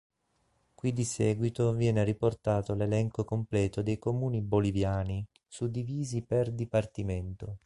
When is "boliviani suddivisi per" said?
4.41-6.51